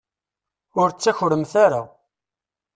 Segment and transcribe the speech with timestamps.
[0.79, 1.81] Ur ttakremt ara.